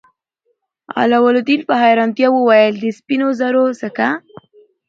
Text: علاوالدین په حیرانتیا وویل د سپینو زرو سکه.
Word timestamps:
علاوالدین 1.01 1.61
په 1.67 1.73
حیرانتیا 1.83 2.27
وویل 2.33 2.75
د 2.79 2.85
سپینو 2.97 3.27
زرو 3.39 3.63
سکه. 3.81 4.09